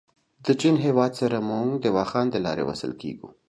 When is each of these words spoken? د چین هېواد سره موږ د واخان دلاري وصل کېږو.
د 0.45 0.47
چین 0.61 0.75
هېواد 0.85 1.11
سره 1.21 1.37
موږ 1.49 1.69
د 1.83 1.85
واخان 1.97 2.27
دلاري 2.31 2.63
وصل 2.65 2.91
کېږو. 3.01 3.27